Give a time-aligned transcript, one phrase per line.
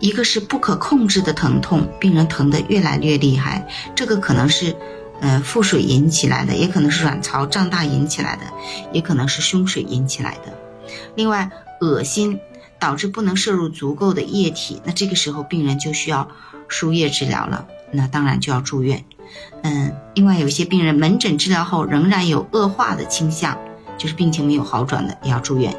[0.00, 4.76] 一个是不可控制的疼痛，病人疼得越来越厉害，这个可能是
[5.20, 8.42] 呃腹水引起来的，也可能是卵巢胀大引起来的，
[8.92, 10.52] 也可能是胸水引起来的。
[11.14, 11.50] 另外，
[11.80, 12.38] 恶心
[12.78, 16.28] 导致不能摄入足够的液体，那这个时候病人就需要
[16.68, 19.04] 输液治疗了，那当然就要住院。
[19.62, 23.58] 嗯，另外有些病人门诊治疗后仍然有恶化的倾向，
[23.96, 25.74] 就是病情没有好转的，也要住院。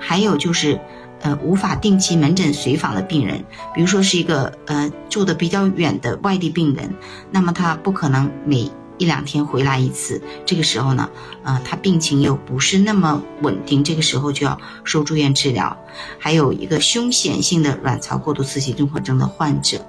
[0.00, 0.80] 还有就是，
[1.22, 6.94] 呃，无法定期门诊随访的病人，比如说是一个呃住的比较远的外地病人，
[7.30, 11.10] 那么他不可能每一两天回来一次，这个时候呢，
[11.42, 15.76] 呃，他病情又不是那么稳定，这个时候就要收住院治疗。
[16.18, 19.84] 还有一个凶险性的卵巢过度刺激综合征的患者。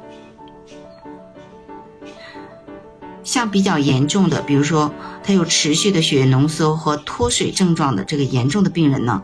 [3.23, 4.91] 像比较严重的，比如说
[5.23, 9.23] 他有持续的血液浓缩和脱水症状的这个严重的病人呢，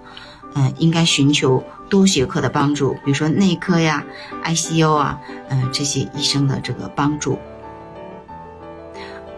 [0.55, 4.03] 嗯，应该寻求多学科的帮助，比如说内科呀、
[4.43, 7.37] ICU 啊，嗯，这些医生的这个帮助。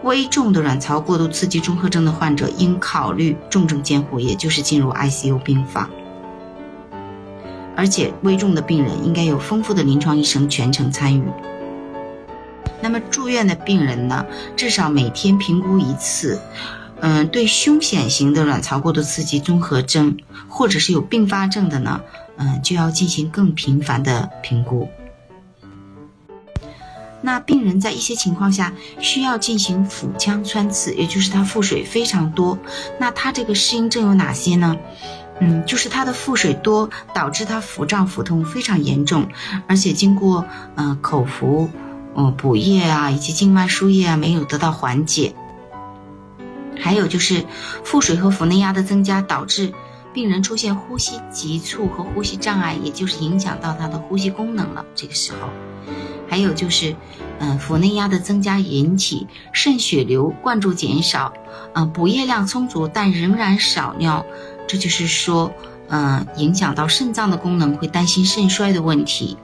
[0.02, 5.90] 危重的卵巢过度刺激综合征的患者应考虑重症监护，也就是进入 ICU 病房。
[7.76, 11.24] 而且危重的病人应该有丰富的临床医生全程参与。
[12.82, 14.24] 那么住院的病人呢，
[14.56, 16.40] 至少每天评估一次。
[17.02, 20.16] 嗯，对凶险型的卵巢过度刺激综合征，
[20.48, 22.00] 或者是有并发症的呢，
[22.36, 24.88] 嗯，就要进行更频繁的评估。
[27.22, 32.58] 那病人在一些情况下需要进行腹腔穿刺，也就是他腹水非常多。
[32.98, 34.76] 那他这个适应症有哪些呢？
[35.40, 39.28] 嗯，就是他的腹水多，导致他腹胀腹痛非常严重，
[39.66, 40.44] 而且经过
[40.76, 41.68] 嗯口服。
[42.16, 45.32] 嗯，补液啊，以及静脉输液啊，没有得到缓解。
[46.80, 47.44] 还有就是
[47.84, 49.72] 腹水和腹内压的增加，导致
[50.12, 54.84] 病人出现呼吸急促和呼吸障碍，也就是影响到他的呼吸功能了。
[54.94, 55.48] 这个时候，
[56.28, 56.96] 还有就是，
[57.38, 61.32] 嗯，腹内压的增加引起肾血流灌注减少，
[61.74, 64.24] 嗯，补液量充足但仍然少尿，
[64.66, 65.52] 这就是说，
[65.88, 69.36] 嗯，影响到肾脏的功能，会担心肾衰的问题。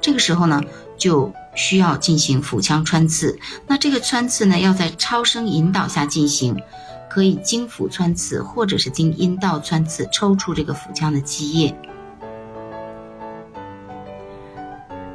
[0.00, 0.62] 这个时候呢，
[0.96, 1.32] 就。
[1.54, 6.56] 需要进行腹腔穿刺，那这个穿刺呢，要在超声引导下进行，
[7.08, 11.74] 可以经腹穿刺，或者是经阴道穿刺抽出这个腹腔的积液。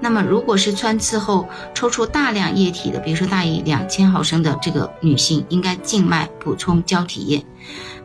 [0.06, 7.44] 那么，如果是穿刺后抽出大量液体的，比如说大于两千毫升的这个女性，应该静脉补充胶体液。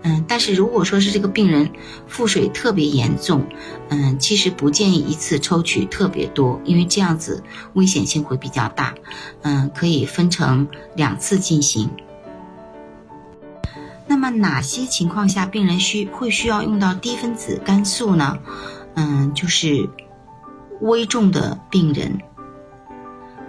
[0.01, 1.73] 嗯，但是如果说是这个病人
[2.07, 3.45] 腹水特别严重，
[3.91, 7.43] 嗯，其实不建议一次抽取特别多，因为这样子
[7.75, 8.95] 危险性会比较大。
[9.43, 11.91] 嗯，可以分成两次进行。
[14.07, 18.39] 那么哪些情况下病人需会需要用到低分子肝素呢？
[18.95, 19.87] 嗯，就是
[20.81, 22.19] 危重的病人。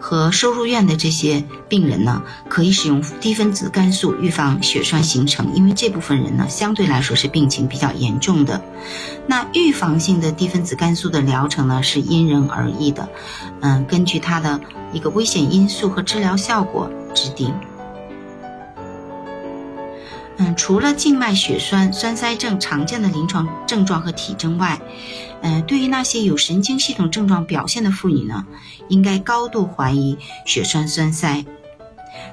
[0.04, 8.60] 和收入院的这些病人呢，可以使用低分子肝素预防血栓形成，因为这部分人呢相对来说是病情比较严重的。
[9.28, 13.08] 那预防性的低分子肝素的疗程呢是因人而异的，
[13.60, 14.60] 嗯，根据它的
[14.92, 17.54] 一个危险因素和治疗效果制定。
[20.42, 24.82] 嗯，除了静脉血栓、栓塞症常见的临床症状和体征外，
[25.44, 28.44] 嗯，对于那些有神经系统症状表现的妇女呢，
[28.88, 31.46] 应该高度怀疑血栓栓塞。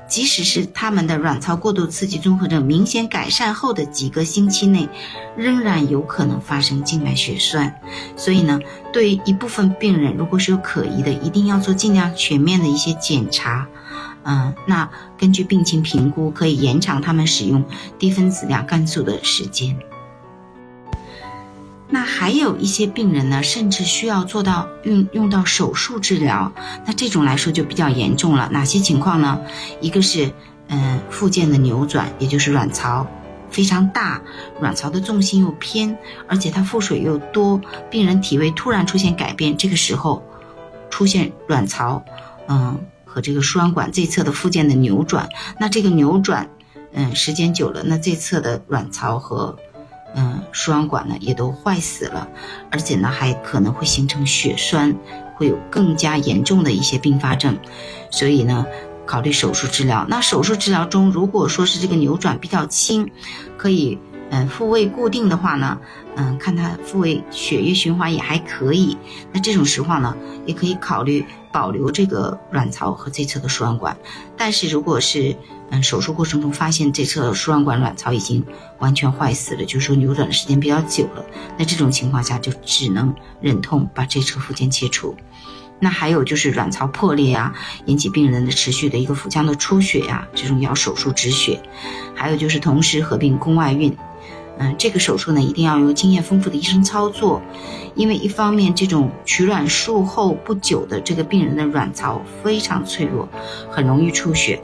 [0.09, 4.89] 即使是他们的卵巢过度刺激综合症明显改善后的几个星期内，
[5.37, 7.79] 仍然有可能发生静脉血栓。
[8.17, 8.59] 所以呢，
[8.91, 13.69] 对于一部分病人，如果是有可疑的，一定要做尽量全面的一些检查。
[14.25, 17.65] 嗯，那根据病情评估，可以延长他们使用
[17.99, 19.77] 低分子量肝素的时间。
[21.91, 26.53] 那还有一些病人呢，甚至需要做到用用到手术治疗。
[26.85, 28.51] 那这种来说就比较严重了。
[28.53, 29.41] 哪些情况呢？
[29.81, 30.31] 一个是
[30.67, 33.07] 嗯，附件的扭转，也就是卵巢
[33.51, 34.21] 非常大，
[34.61, 35.97] 卵巢的重心又偏，
[36.27, 37.59] 而且它腹水又多，
[37.89, 40.23] 病人体位突然出现改变，这个时候
[40.91, 42.05] 出现卵巢
[42.49, 42.79] 嗯。
[43.09, 45.29] 和这个输卵管这侧的附件的扭转，
[45.59, 46.49] 那这个扭转，
[46.93, 49.57] 嗯，时间久了，那这侧的卵巢和，
[50.15, 52.29] 嗯，输卵管呢也都坏死了，
[52.71, 54.95] 而且呢还可能会形成血栓，
[55.37, 57.59] 会有更加严重的一些并发症，
[58.11, 58.67] 所以呢，
[59.07, 60.07] 考虑手术治疗。
[60.09, 63.11] 那手术治疗中，如果说是这个扭转比较轻，
[63.57, 63.99] 可以
[64.31, 65.79] 嗯复位固定的话呢，
[66.17, 68.97] 嗯看它复位血液循环也还可以。
[69.33, 70.17] 那这种情况呢，
[70.47, 71.25] 也可以考虑
[71.59, 73.97] 保留这个卵巢和这侧的输卵管。
[74.37, 75.35] 但是如果是
[75.71, 78.45] 嗯手术过程中发现这侧输卵管卵巢已经
[78.79, 81.27] 完全坏死了，就是说扭转的时间比较久了，
[81.59, 85.17] 那这种情况下就只能忍痛把这侧附件切除。
[85.81, 87.53] 那还有就是卵巢破裂呀，
[87.87, 91.61] 引起病人的持续的一个腹腔的出血呀，这种要手术止血。
[92.15, 93.97] 还有就是同时合并宫外孕，
[94.59, 97.41] 嗯，这个手术呢一定要由经验丰富的医生操作，
[97.95, 103.29] 因为一方面这种取卵术后不久的这个病人的卵巢非常脆弱，
[103.71, 104.61] 很容易出血，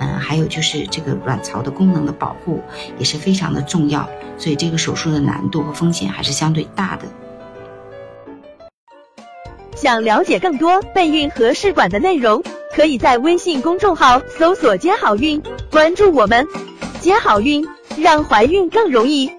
[0.00, 2.60] 嗯，还有就是这个卵巢的功能的保护
[2.98, 7.04] 也是非常的重要，所以这个手术的难度和风险还是相对大的。
[9.76, 12.42] 想了解更多备孕和试管的内容，
[12.74, 15.40] 可以在微信公众号搜索“接好运”，
[15.70, 16.46] 关注我们，
[16.98, 17.62] 接好运，
[17.98, 19.30] 让怀孕更容易。